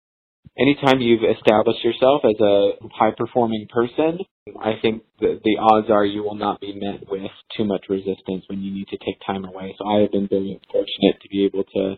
anytime 0.57 1.01
you've 1.01 1.23
established 1.23 1.83
yourself 1.83 2.21
as 2.23 2.39
a 2.39 2.71
high 2.93 3.11
performing 3.17 3.67
person, 3.69 4.19
I 4.59 4.73
think 4.81 5.03
the, 5.19 5.39
the 5.43 5.57
odds 5.59 5.89
are 5.89 6.05
you 6.05 6.23
will 6.23 6.35
not 6.35 6.61
be 6.61 6.73
met 6.73 7.09
with 7.09 7.31
too 7.57 7.65
much 7.65 7.85
resistance 7.89 8.45
when 8.47 8.61
you 8.61 8.73
need 8.73 8.87
to 8.89 8.97
take 8.97 9.19
time 9.25 9.45
away. 9.45 9.75
So 9.77 9.87
I 9.87 10.01
have 10.01 10.11
been 10.11 10.27
very 10.27 10.59
fortunate 10.71 11.21
to 11.21 11.29
be 11.29 11.45
able 11.45 11.63
to 11.63 11.97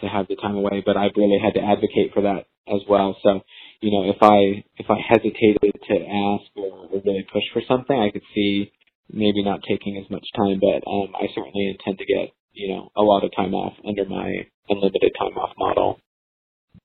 to 0.00 0.06
have 0.06 0.28
the 0.28 0.36
time 0.36 0.54
away, 0.54 0.80
but 0.84 0.96
I've 0.96 1.16
really 1.16 1.38
had 1.42 1.54
to 1.54 1.60
advocate 1.60 2.14
for 2.14 2.22
that 2.22 2.46
as 2.68 2.82
well. 2.88 3.16
So, 3.22 3.40
you 3.80 3.90
know, 3.90 4.08
if 4.08 4.22
I 4.22 4.62
if 4.76 4.86
I 4.88 4.98
hesitated 5.08 5.74
to 5.74 5.94
ask 5.94 6.46
or, 6.56 6.88
really 7.04 7.26
push 7.32 7.42
for 7.52 7.62
something, 7.66 7.98
I 7.98 8.10
could 8.10 8.22
see 8.34 8.70
maybe 9.10 9.42
not 9.42 9.60
taking 9.68 9.96
as 9.96 10.08
much 10.10 10.26
time, 10.36 10.60
but 10.60 10.86
um, 10.88 11.14
I 11.14 11.26
certainly 11.34 11.74
intend 11.74 11.98
to 11.98 12.06
get 12.06 12.30
you 12.52 12.74
know 12.74 12.90
a 12.96 13.02
lot 13.02 13.24
of 13.24 13.34
time 13.34 13.54
off 13.54 13.74
under 13.86 14.04
my 14.04 14.46
unlimited 14.68 15.12
time 15.18 15.36
off 15.36 15.54
model. 15.58 16.00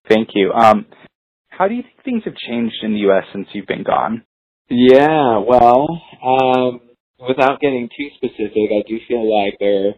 Thank 0.09 0.29
you. 0.33 0.51
Um, 0.51 0.85
how 1.57 1.67
do 1.67 1.75
you 1.75 1.83
think 1.83 2.03
things 2.03 2.23
have 2.25 2.35
changed 2.35 2.75
in 2.83 2.93
the 2.93 2.99
U.S. 3.09 3.23
since 3.31 3.47
you've 3.53 3.67
been 3.67 3.83
gone? 3.83 4.23
Yeah, 4.69 5.39
well, 5.45 5.87
um, 6.23 6.79
without 7.19 7.59
getting 7.59 7.89
too 7.95 8.09
specific, 8.15 8.71
I 8.71 8.81
do 8.87 8.97
feel 9.07 9.23
like 9.23 9.55
there 9.59 9.93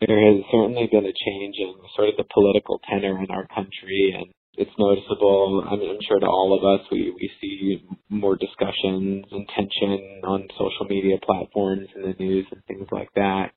there 0.00 0.32
has 0.32 0.42
certainly 0.50 0.88
been 0.90 1.04
a 1.04 1.12
change 1.12 1.56
in 1.58 1.74
sort 1.94 2.08
of 2.08 2.16
the 2.16 2.24
political 2.32 2.80
tenor 2.88 3.22
in 3.22 3.30
our 3.30 3.46
country, 3.48 4.14
and 4.16 4.26
it's 4.56 4.70
noticeable. 4.78 5.62
I'm, 5.66 5.80
I'm 5.80 6.00
sure 6.08 6.18
to 6.18 6.26
all 6.26 6.56
of 6.56 6.64
us, 6.64 6.86
we 6.90 7.12
we 7.14 7.30
see 7.40 7.86
more 8.08 8.36
discussions 8.36 9.26
and 9.30 9.48
tension 9.54 10.22
on 10.24 10.48
social 10.52 10.86
media 10.88 11.16
platforms 11.22 11.88
and 11.94 12.04
the 12.04 12.16
news 12.18 12.46
and 12.50 12.62
things 12.64 12.88
like 12.90 13.10
that. 13.14 13.52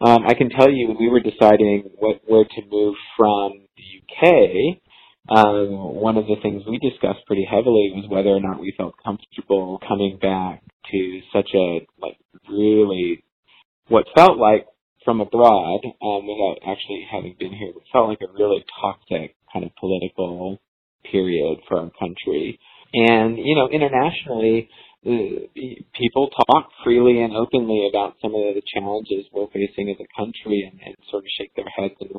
Um, 0.00 0.26
I 0.26 0.34
can 0.34 0.50
tell 0.50 0.70
you, 0.70 0.94
we 0.98 1.08
were 1.08 1.20
deciding 1.20 1.90
what 1.98 2.20
where 2.26 2.44
to 2.44 2.62
move 2.70 2.94
from 3.16 3.52
the 3.76 3.84
UK 4.00 4.78
um, 5.28 5.94
one 5.94 6.16
of 6.16 6.26
the 6.26 6.36
things 6.42 6.62
we 6.68 6.78
discussed 6.78 7.26
pretty 7.26 7.46
heavily 7.48 7.92
was 7.94 8.06
whether 8.08 8.30
or 8.30 8.40
not 8.40 8.60
we 8.60 8.74
felt 8.76 8.94
comfortable 9.02 9.80
coming 9.86 10.18
back 10.20 10.62
to 10.90 11.20
such 11.32 11.50
a 11.54 11.86
like 12.00 12.16
really 12.48 13.24
what 13.88 14.06
felt 14.14 14.38
like 14.38 14.66
from 15.04 15.20
abroad 15.20 15.80
um, 16.02 16.26
without 16.26 16.58
actually 16.66 17.06
having 17.10 17.34
been 17.38 17.52
here. 17.52 17.70
It 17.70 17.82
felt 17.92 18.08
like 18.08 18.20
a 18.22 18.32
really 18.32 18.64
toxic 18.80 19.34
kind 19.52 19.64
of 19.64 19.70
political 19.78 20.58
period 21.10 21.58
for 21.68 21.78
our 21.78 21.90
country. 21.98 22.58
And 22.92 23.38
you 23.38 23.54
know, 23.54 23.68
internationally, 23.68 24.68
uh, 25.06 25.46
people 25.94 26.28
talk 26.28 26.68
freely 26.84 27.22
and 27.22 27.34
openly 27.34 27.88
about 27.88 28.14
some 28.22 28.34
of 28.34 28.54
the 28.54 28.62
challenges 28.74 29.26
we're 29.32 29.46
facing 29.48 29.90
as 29.90 29.96
a 30.02 30.10
country, 30.18 30.68
and, 30.70 30.80
and 30.84 30.96
sort 31.10 31.22
of 31.22 31.30
shake 31.38 31.54
their 31.54 31.70
heads 31.76 31.94
and 32.00 32.10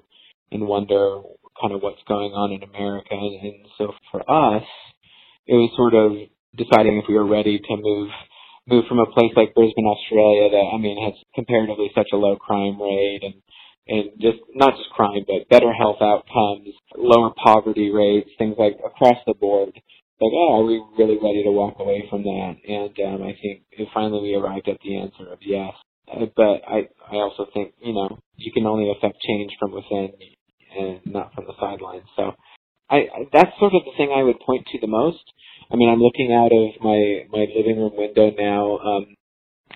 and 0.52 0.68
wonder 0.68 1.22
kind 1.62 1.74
of 1.74 1.82
what's 1.82 2.02
going 2.08 2.32
on 2.34 2.52
in 2.52 2.64
America. 2.64 3.14
And 3.14 3.66
so 3.78 3.94
for 4.12 4.22
us, 4.22 4.64
it 5.46 5.54
was 5.54 5.72
sort 5.76 5.94
of 5.94 6.14
deciding 6.56 6.98
if 6.98 7.06
we 7.08 7.16
were 7.16 7.28
ready 7.28 7.60
to 7.60 7.76
move 7.78 8.10
move 8.68 8.84
from 8.90 9.00
a 9.00 9.06
place 9.06 9.32
like 9.36 9.56
Brisbane, 9.56 9.88
Australia, 9.88 10.52
that 10.52 10.68
I 10.76 10.78
mean 10.78 11.00
has 11.04 11.16
comparatively 11.36 11.90
such 11.96 12.10
a 12.12 12.18
low 12.18 12.36
crime 12.36 12.82
rate 12.82 13.22
and 13.24 13.42
and 13.88 14.12
just 14.20 14.40
not 14.54 14.76
just 14.76 14.90
crime, 14.92 15.24
but 15.26 15.48
better 15.50 15.72
health 15.72 16.02
outcomes, 16.02 16.68
lower 16.98 17.32
poverty 17.42 17.90
rates, 17.90 18.30
things 18.38 18.56
like 18.60 18.78
across 18.86 19.18
the 19.26 19.34
board. 19.34 19.72
Like, 20.20 20.34
oh, 20.34 20.60
are 20.60 20.66
we 20.66 20.84
really 20.98 21.18
ready 21.22 21.44
to 21.44 21.52
walk 21.52 21.76
away 21.80 22.04
from 22.10 22.24
that? 22.24 22.56
And 22.68 23.00
um, 23.08 23.24
I 23.24 23.38
think 23.42 23.64
finally 23.94 24.22
we 24.24 24.36
arrived 24.36 24.68
at 24.68 24.80
the 24.84 24.98
answer 24.98 25.32
of 25.32 25.40
yes. 25.42 25.74
Uh, 26.12 26.26
but 26.36 26.62
I, 26.68 26.90
I 27.12 27.16
also 27.16 27.48
think, 27.54 27.74
you 27.82 27.94
know, 27.94 28.20
you 28.38 28.52
can 28.52 28.66
only 28.66 28.92
affect 28.92 29.18
change 29.22 29.52
from 29.60 29.72
within 29.72 30.12
and 30.78 31.02
not 31.06 31.34
from 31.34 31.46
the 31.46 31.54
sidelines. 31.60 32.06
So 32.16 32.34
I, 32.90 33.08
that's 33.34 33.52
sort 33.60 33.74
of 33.74 33.84
the 33.86 33.92
thing 33.98 34.14
I 34.16 34.24
would 34.24 34.40
point 34.40 34.66
to 34.72 34.80
the 34.80 34.88
most. 34.88 35.24
I 35.72 35.76
mean, 35.76 35.90
I'm 35.90 36.00
looking 36.02 36.32
out 36.34 36.52
of 36.52 36.82
my 36.82 37.26
my 37.30 37.46
living 37.56 37.80
room 37.80 37.94
window 37.96 38.32
now. 38.38 38.78
Um, 38.80 39.16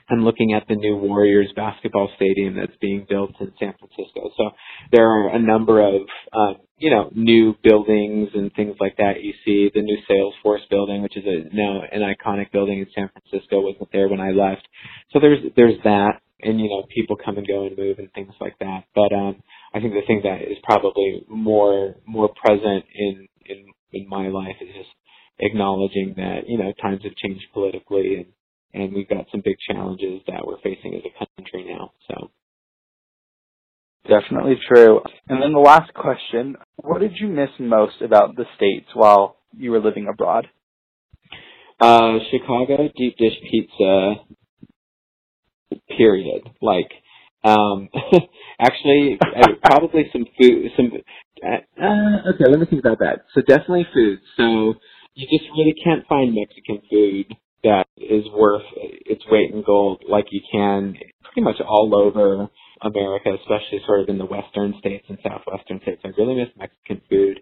I'm 0.09 0.23
looking 0.23 0.53
at 0.53 0.67
the 0.67 0.75
new 0.75 0.97
Warriors 0.97 1.51
basketball 1.55 2.09
stadium 2.15 2.55
that's 2.55 2.77
being 2.81 3.05
built 3.09 3.31
in 3.39 3.51
San 3.59 3.73
Francisco. 3.79 4.31
So 4.37 4.51
there 4.91 5.07
are 5.09 5.35
a 5.35 5.39
number 5.39 5.81
of 5.85 6.01
um, 6.33 6.55
you 6.81 6.89
know 6.89 7.09
new 7.13 7.55
buildings 7.63 8.29
and 8.33 8.51
things 8.53 8.75
like 8.79 8.97
that. 8.97 9.21
You 9.21 9.33
see 9.45 9.69
the 9.73 9.81
new 9.81 9.97
Salesforce 10.09 10.67
building, 10.69 11.03
which 11.03 11.15
is 11.15 11.23
a 11.25 11.55
now 11.55 11.81
an 11.91 12.01
iconic 12.01 12.51
building 12.51 12.79
in 12.79 12.87
San 12.93 13.09
Francisco, 13.13 13.61
wasn't 13.61 13.91
there 13.93 14.09
when 14.09 14.19
I 14.19 14.31
left. 14.31 14.67
So 15.13 15.19
there's 15.19 15.39
there's 15.55 15.77
that 15.83 16.21
and 16.41 16.59
you 16.59 16.69
know 16.69 16.83
people 16.93 17.15
come 17.23 17.37
and 17.37 17.47
go 17.47 17.67
and 17.67 17.77
move 17.77 17.99
and 17.99 18.11
things 18.13 18.33
like 18.41 18.57
that. 18.59 18.85
But 18.95 19.13
um, 19.13 19.43
I 19.73 19.79
think 19.79 19.93
the 19.93 20.05
thing 20.07 20.21
that 20.23 20.41
is 20.41 20.57
probably 20.63 21.23
more 21.29 21.95
more 22.05 22.29
present 22.29 22.85
in 22.95 23.27
in 23.45 23.65
in 23.93 24.09
my 24.09 24.27
life 24.29 24.55
is 24.59 24.69
just 24.75 24.89
acknowledging 25.39 26.15
that 26.17 26.47
you 26.47 26.57
know 26.57 26.73
times 26.81 27.01
have 27.03 27.15
changed 27.15 27.45
politically 27.53 28.15
and 28.15 28.25
and 28.73 28.93
we've 28.93 29.09
got 29.09 29.25
some 29.31 29.41
big 29.43 29.57
challenges 29.69 30.21
that 30.27 30.47
we're 30.47 30.61
facing 30.63 30.95
as 30.95 31.01
a 31.05 31.25
country 31.37 31.65
now. 31.67 31.91
So 32.07 32.31
definitely 34.07 34.59
true. 34.67 35.01
And 35.27 35.41
then 35.41 35.53
the 35.53 35.59
last 35.59 35.93
question: 35.93 36.55
What 36.77 37.01
did 37.01 37.13
you 37.19 37.27
miss 37.27 37.49
most 37.59 38.01
about 38.01 38.35
the 38.35 38.45
states 38.55 38.87
while 38.93 39.37
you 39.57 39.71
were 39.71 39.81
living 39.81 40.07
abroad? 40.11 40.47
Uh, 41.79 42.19
Chicago 42.29 42.89
deep 42.95 43.17
dish 43.17 43.33
pizza. 43.49 44.15
Period. 45.97 46.43
Like, 46.61 46.91
um, 47.43 47.89
actually, 48.59 49.17
probably 49.63 50.09
some 50.11 50.25
food. 50.39 50.71
Some. 50.75 50.91
Uh, 51.43 52.29
okay, 52.33 52.45
let 52.49 52.59
me 52.59 52.65
think 52.67 52.83
about 52.85 52.99
that. 52.99 53.25
So 53.33 53.41
definitely 53.41 53.87
food. 53.93 54.19
So 54.37 54.75
you 55.15 55.27
just 55.27 55.49
really 55.57 55.73
can't 55.83 56.05
find 56.07 56.35
Mexican 56.35 56.81
food 56.89 57.35
that 57.63 57.85
is 57.97 58.25
worth 58.33 58.63
its 58.75 59.23
weight 59.29 59.51
in 59.51 59.63
gold 59.63 60.03
like 60.09 60.25
you 60.31 60.41
can 60.51 60.95
pretty 61.23 61.41
much 61.41 61.57
all 61.61 61.93
over 61.95 62.49
America, 62.81 63.29
especially 63.41 63.81
sort 63.85 64.01
of 64.01 64.09
in 64.09 64.17
the 64.17 64.25
western 64.25 64.75
states 64.79 65.05
and 65.09 65.17
southwestern 65.23 65.81
states. 65.81 66.01
I 66.03 66.09
really 66.17 66.35
miss 66.35 66.49
Mexican 66.57 67.01
food. 67.09 67.39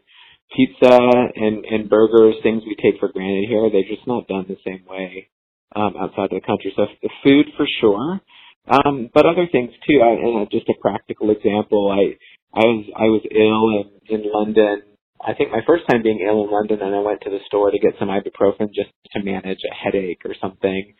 Pizza 0.56 0.98
and, 1.36 1.66
and 1.66 1.90
burgers, 1.90 2.36
things 2.42 2.64
we 2.66 2.76
take 2.76 3.00
for 3.00 3.12
granted 3.12 3.46
here, 3.48 3.70
they're 3.70 3.88
just 3.88 4.08
not 4.08 4.28
done 4.28 4.46
the 4.48 4.58
same 4.66 4.84
way 4.90 5.30
um, 5.76 5.94
outside 6.00 6.30
the 6.32 6.42
country. 6.42 6.74
So 6.76 6.86
the 7.02 7.10
food 7.24 7.46
for 7.56 7.68
sure. 7.80 8.20
Um, 8.68 9.10
but 9.14 9.26
other 9.26 9.48
things 9.52 9.72
too. 9.88 10.02
I, 10.02 10.12
and 10.12 10.50
just 10.52 10.70
a 10.70 10.74
practical 10.82 11.30
example, 11.30 11.90
I 11.90 12.18
I 12.54 12.66
was 12.66 12.86
I 12.98 13.06
was 13.06 13.22
ill 13.30 14.18
in, 14.18 14.26
in 14.26 14.32
London 14.32 14.90
I 15.22 15.34
think 15.34 15.52
my 15.52 15.62
first 15.68 15.84
time 15.90 16.02
being 16.02 16.26
ill 16.26 16.46
in 16.46 16.52
London, 16.52 16.80
and 16.82 16.96
I 16.96 17.00
went 17.00 17.22
to 17.22 17.30
the 17.30 17.44
store 17.48 17.72
to 17.72 17.80
get 17.80 17.94
some 18.00 18.08
ibuprofen 18.08 18.68
just 18.74 18.90
to 19.12 19.24
manage 19.24 19.60
a 19.70 19.76
headache 19.76 20.22
or 20.24 20.34
something. 20.40 20.94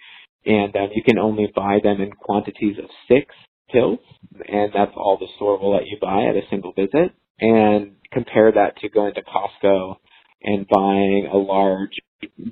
And 0.46 0.76
um, 0.76 0.90
you 0.94 1.04
can 1.04 1.18
only 1.18 1.48
buy 1.56 1.80
them 1.82 2.02
in 2.02 2.12
quantities 2.12 2.78
of 2.80 2.90
six 3.08 3.34
pills, 3.72 4.00
and 4.48 4.72
that's 4.74 4.92
all 4.96 5.18
the 5.20 5.28
store 5.36 5.60
will 5.60 5.74
let 5.74 5.88
you 5.88 5.98
buy 6.02 6.26
at 6.26 6.36
a 6.36 6.48
single 6.50 6.74
visit. 6.74 7.14
And 7.42 7.96
compare 8.12 8.52
that 8.52 8.78
to 8.78 8.90
going 8.90 9.14
to 9.14 9.22
Costco 9.22 9.96
and 10.44 10.68
buying 10.68 11.30
a 11.32 11.38
large 11.38 12.00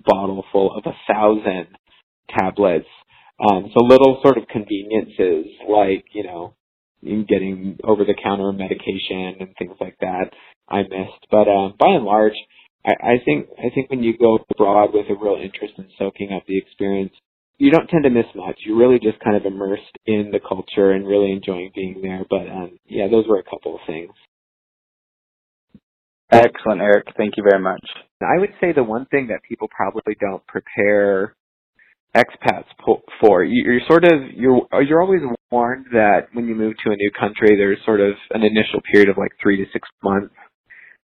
bottle 0.05 0.45
full 0.51 0.75
of 0.75 0.83
a 0.85 0.95
thousand 1.11 1.67
tablets. 2.29 2.87
Um, 3.39 3.69
so 3.73 3.83
little 3.83 4.19
sort 4.23 4.37
of 4.37 4.47
conveniences 4.47 5.45
like, 5.67 6.05
you 6.13 6.23
know, 6.23 6.55
getting 7.03 7.77
over 7.83 8.03
the 8.03 8.15
counter 8.21 8.51
medication 8.51 9.35
and 9.39 9.55
things 9.59 9.75
like 9.79 9.97
that 10.01 10.31
I 10.67 10.81
missed. 10.83 11.27
But 11.29 11.47
uh, 11.47 11.69
by 11.79 11.89
and 11.89 12.05
large, 12.05 12.33
I, 12.85 12.91
I 12.91 13.21
think 13.23 13.47
I 13.57 13.69
think 13.73 13.89
when 13.89 14.03
you 14.03 14.17
go 14.17 14.39
abroad 14.49 14.89
with 14.93 15.05
a 15.09 15.15
real 15.15 15.39
interest 15.41 15.73
in 15.77 15.87
soaking 15.97 16.31
up 16.33 16.43
the 16.47 16.57
experience, 16.57 17.13
you 17.57 17.71
don't 17.71 17.87
tend 17.87 18.03
to 18.03 18.09
miss 18.09 18.25
much. 18.35 18.59
You're 18.65 18.77
really 18.77 18.99
just 18.99 19.19
kind 19.23 19.35
of 19.35 19.45
immersed 19.45 19.97
in 20.05 20.29
the 20.31 20.39
culture 20.39 20.91
and 20.91 21.07
really 21.07 21.31
enjoying 21.31 21.71
being 21.73 22.01
there. 22.01 22.23
But 22.29 22.49
um, 22.49 22.79
yeah, 22.87 23.07
those 23.09 23.25
were 23.27 23.39
a 23.39 23.43
couple 23.43 23.75
of 23.75 23.81
things. 23.87 24.11
Excellent, 26.31 26.81
Eric. 26.81 27.07
Thank 27.15 27.35
you 27.37 27.43
very 27.49 27.61
much. 27.61 27.83
I 28.21 28.39
would 28.39 28.51
say 28.59 28.73
the 28.73 28.83
one 28.83 29.05
thing 29.05 29.27
that 29.27 29.41
people 29.47 29.69
probably 29.75 30.15
don't 30.19 30.45
prepare 30.45 31.35
expats 32.15 32.65
for. 33.21 33.43
You're 33.43 33.79
sort 33.87 34.03
of 34.03 34.11
you're 34.35 34.67
you're 34.81 35.01
always 35.01 35.21
warned 35.51 35.85
that 35.93 36.27
when 36.33 36.47
you 36.47 36.55
move 36.55 36.73
to 36.83 36.91
a 36.91 36.95
new 36.95 37.11
country, 37.17 37.55
there's 37.55 37.79
sort 37.85 38.01
of 38.01 38.13
an 38.31 38.43
initial 38.43 38.81
period 38.91 39.09
of 39.09 39.17
like 39.17 39.31
three 39.41 39.57
to 39.57 39.65
six 39.71 39.87
months 40.03 40.33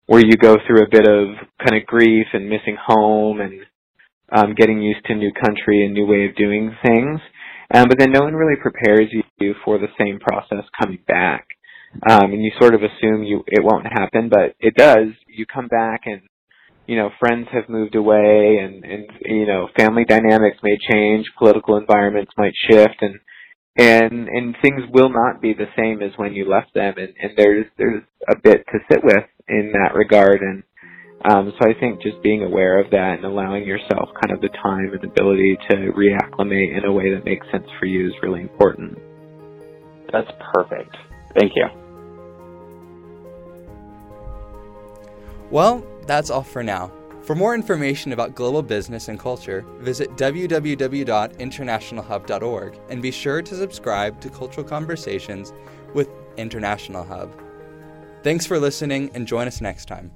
where 0.07 0.25
you 0.25 0.37
go 0.37 0.57
through 0.67 0.83
a 0.83 0.91
bit 0.91 1.07
of 1.07 1.29
kind 1.65 1.81
of 1.81 1.87
grief 1.87 2.27
and 2.33 2.49
missing 2.49 2.77
home 2.85 3.41
and 3.41 3.61
um, 4.33 4.55
getting 4.55 4.81
used 4.81 5.05
to 5.07 5.15
new 5.15 5.33
country 5.33 5.85
and 5.85 5.95
new 5.95 6.07
way 6.07 6.27
of 6.27 6.37
doing 6.37 6.75
things. 6.85 7.21
Um, 7.73 7.89
but 7.89 7.99
then 7.99 8.13
no 8.13 8.23
one 8.23 8.35
really 8.35 8.61
prepares 8.61 9.09
you 9.39 9.55
for 9.65 9.79
the 9.79 9.89
same 9.99 10.19
process 10.19 10.65
coming 10.81 10.99
back. 11.07 11.47
Um, 12.09 12.33
and 12.33 12.43
you 12.43 12.53
sort 12.61 12.75
of 12.75 12.83
assume 12.83 13.25
you 13.25 13.43
it 13.47 13.65
won't 13.65 13.87
happen, 13.87 14.29
but 14.29 14.55
it 14.61 14.75
does. 14.75 15.09
You 15.27 15.45
come 15.47 15.69
back 15.69 16.03
and 16.05 16.23
you 16.91 16.97
know, 16.97 17.11
friends 17.21 17.47
have 17.53 17.69
moved 17.69 17.95
away 17.95 18.59
and, 18.61 18.85
and, 18.85 19.07
you 19.25 19.47
know, 19.47 19.69
family 19.79 20.05
dynamics 20.05 20.57
may 20.61 20.77
change, 20.91 21.25
political 21.39 21.77
environments 21.77 22.33
might 22.37 22.53
shift 22.69 22.97
and, 23.01 23.15
and, 23.77 24.29
and 24.29 24.57
things 24.61 24.83
will 24.93 25.09
not 25.09 25.41
be 25.41 25.55
the 25.55 25.69
same 25.79 26.03
as 26.03 26.11
when 26.17 26.33
you 26.33 26.51
left 26.51 26.75
them 26.75 26.95
and, 26.97 27.15
and 27.23 27.33
there's, 27.37 27.67
there's 27.79 28.03
a 28.29 28.35
bit 28.43 28.65
to 28.73 28.79
sit 28.91 29.05
with 29.05 29.25
in 29.49 29.71
that 29.73 29.95
regard 29.95 30.41
and, 30.41 30.65
um, 31.29 31.53
so 31.61 31.69
I 31.69 31.75
think 31.79 32.03
just 32.03 32.23
being 32.23 32.43
aware 32.43 32.81
of 32.81 32.91
that 32.91 33.17
and 33.17 33.25
allowing 33.25 33.67
yourself 33.67 34.09
kind 34.23 34.33
of 34.33 34.41
the 34.41 34.49
time 34.63 34.95
and 34.95 35.05
ability 35.05 35.59
to 35.69 35.93
reacclimate 35.93 36.77
in 36.77 36.85
a 36.85 36.93
way 36.93 37.15
that 37.15 37.25
makes 37.25 37.47
sense 37.51 37.67
for 37.79 37.87
you 37.87 38.09
is 38.09 38.15
really 38.23 38.41
important. 38.41 38.99
That's 40.13 40.31
perfect. 40.55 40.97
Thank 41.39 41.53
you. 41.57 41.67
Well, 45.51 45.85
that's 46.07 46.31
all 46.31 46.43
for 46.43 46.63
now. 46.63 46.91
For 47.23 47.35
more 47.35 47.55
information 47.55 48.13
about 48.13 48.35
global 48.35 48.63
business 48.63 49.09
and 49.09 49.19
culture, 49.19 49.67
visit 49.79 50.11
www.internationalhub.org 50.17 52.79
and 52.89 53.03
be 53.03 53.11
sure 53.11 53.43
to 53.43 53.55
subscribe 53.55 54.19
to 54.23 54.31
Cultural 54.31 54.67
Conversations 54.67 55.53
with 55.93 56.09
International 56.39 57.05
Hub. 57.05 57.39
Thanks 58.23 58.47
for 58.47 58.59
listening 58.59 59.11
and 59.15 59.27
join 59.27 59.47
us 59.47 59.61
next 59.61 59.85
time. 59.87 60.11